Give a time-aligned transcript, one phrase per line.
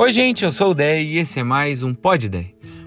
[0.00, 2.46] Oi, gente, eu sou o Dé e esse é mais um Pod Dé.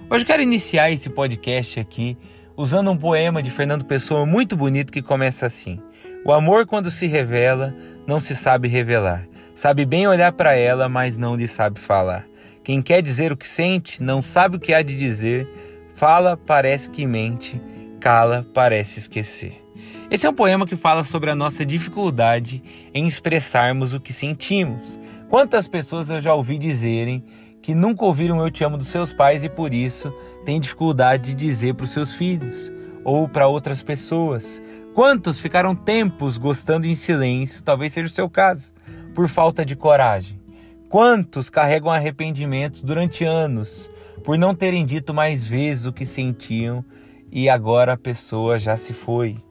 [0.09, 2.17] Hoje quero iniciar esse podcast aqui
[2.57, 5.79] usando um poema de Fernando Pessoa muito bonito que começa assim:
[6.25, 7.71] O amor, quando se revela,
[8.07, 9.27] não se sabe revelar.
[9.53, 12.25] Sabe bem olhar para ela, mas não lhe sabe falar.
[12.63, 15.47] Quem quer dizer o que sente, não sabe o que há de dizer.
[15.93, 17.61] Fala, parece que mente.
[17.99, 19.63] Cala, parece esquecer.
[20.09, 25.03] Esse é um poema que fala sobre a nossa dificuldade em expressarmos o que sentimos
[25.33, 27.25] Quantas pessoas eu já ouvi dizerem
[27.59, 30.13] que nunca ouviram Eu Te Amo dos seus pais e por isso
[30.45, 32.71] têm dificuldade de dizer para os seus filhos
[33.03, 34.61] ou para outras pessoas?
[34.93, 38.71] Quantos ficaram tempos gostando em silêncio, talvez seja o seu caso,
[39.15, 40.39] por falta de coragem?
[40.87, 43.89] Quantos carregam arrependimentos durante anos
[44.23, 46.85] por não terem dito mais vezes o que sentiam
[47.31, 49.43] e agora a pessoa já se foi?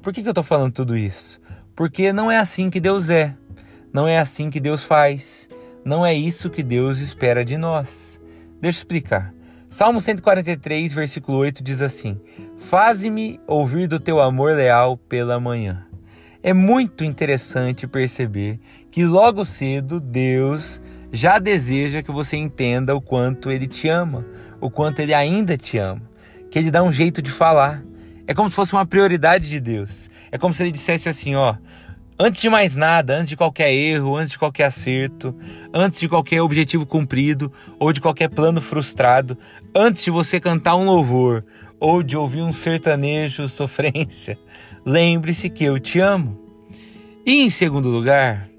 [0.00, 1.40] Por que, que eu estou falando tudo isso?
[1.74, 3.34] Porque não é assim que Deus é.
[3.92, 5.48] Não é assim que Deus faz.
[5.84, 8.20] Não é isso que Deus espera de nós.
[8.60, 9.34] Deixa eu explicar.
[9.68, 12.20] Salmo 143, versículo 8 diz assim:
[12.58, 15.86] Faze-me ouvir do teu amor leal pela manhã.
[16.42, 18.58] É muito interessante perceber
[18.90, 20.80] que logo cedo Deus
[21.12, 24.24] já deseja que você entenda o quanto Ele te ama,
[24.60, 26.02] o quanto Ele ainda te ama,
[26.50, 27.82] que Ele dá um jeito de falar.
[28.26, 30.10] É como se fosse uma prioridade de Deus.
[30.30, 31.56] É como se Ele dissesse assim: ó,
[32.22, 35.34] Antes de mais nada, antes de qualquer erro, antes de qualquer acerto,
[35.72, 39.38] antes de qualquer objetivo cumprido ou de qualquer plano frustrado,
[39.74, 41.42] antes de você cantar um louvor
[41.80, 44.38] ou de ouvir um sertanejo sofrência,
[44.84, 46.38] lembre-se que eu te amo.
[47.24, 48.50] E em segundo lugar,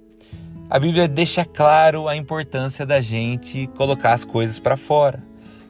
[0.67, 5.23] a Bíblia deixa claro a importância da gente colocar as coisas para fora.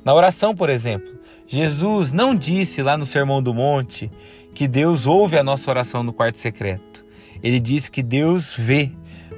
[0.05, 4.09] Na oração, por exemplo, Jesus não disse lá no Sermão do Monte
[4.53, 6.90] que Deus ouve a nossa oração no quarto secreto
[7.43, 8.91] ele diz que Deus vê.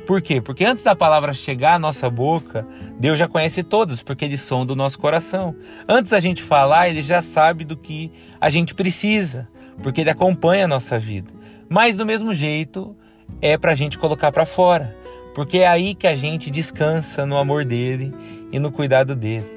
[0.05, 0.41] Por quê?
[0.41, 2.67] Porque antes da palavra chegar à nossa boca,
[2.99, 5.55] Deus já conhece todos, porque eles são do nosso coração.
[5.87, 9.47] Antes da gente falar, ele já sabe do que a gente precisa,
[9.81, 11.31] porque ele acompanha a nossa vida.
[11.69, 12.95] Mas do mesmo jeito,
[13.41, 14.94] é para a gente colocar para fora,
[15.33, 18.13] porque é aí que a gente descansa no amor dele
[18.51, 19.49] e no cuidado dele.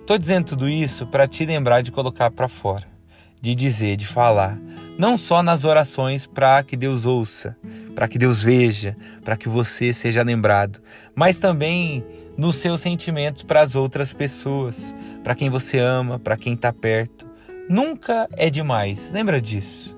[0.00, 2.97] Estou dizendo tudo isso para te lembrar de colocar para fora
[3.40, 4.58] de dizer, de falar,
[4.98, 7.56] não só nas orações para que Deus ouça,
[7.94, 10.80] para que Deus veja, para que você seja lembrado,
[11.14, 12.04] mas também
[12.36, 17.26] nos seus sentimentos para as outras pessoas, para quem você ama, para quem está perto.
[17.68, 19.96] Nunca é demais, lembra disso.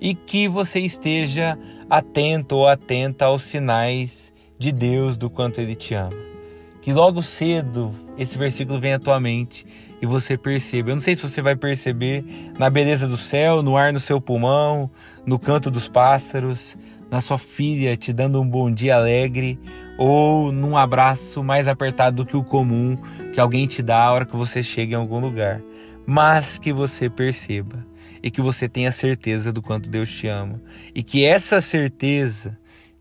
[0.00, 1.58] E que você esteja
[1.88, 6.32] atento ou atenta aos sinais de Deus do quanto Ele te ama
[6.82, 9.64] que logo cedo esse versículo venha à tua mente
[10.02, 10.90] e você perceba.
[10.90, 12.24] Eu não sei se você vai perceber
[12.58, 14.90] na beleza do céu, no ar no seu pulmão,
[15.24, 16.76] no canto dos pássaros,
[17.08, 19.60] na sua filha te dando um bom dia alegre
[19.96, 22.98] ou num abraço mais apertado do que o comum
[23.32, 25.62] que alguém te dá a hora que você chega em algum lugar.
[26.04, 27.86] Mas que você perceba
[28.20, 30.60] e que você tenha certeza do quanto Deus te ama
[30.92, 32.58] e que essa certeza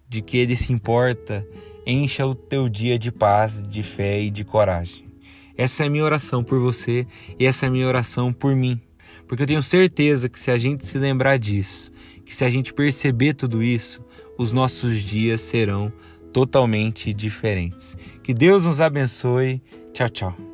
[0.07, 1.43] de que Ele se importa
[1.83, 5.10] encha o teu dia de paz, de fé e de coragem.
[5.57, 7.05] Essa é a minha oração por você
[7.39, 8.79] e essa é a minha oração por mim.
[9.27, 11.91] Porque eu tenho certeza que se a gente se lembrar disso,
[12.25, 14.03] que se a gente perceber tudo isso,
[14.37, 15.91] os nossos dias serão
[16.31, 17.97] totalmente diferentes.
[18.23, 19.61] Que Deus nos abençoe.
[19.93, 20.50] Tchau, tchau.